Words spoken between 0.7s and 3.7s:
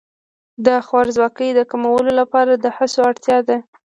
خوارځواکۍ د کمولو لپاره د هڅو اړتیا ده.